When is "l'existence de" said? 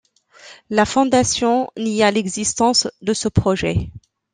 2.09-3.13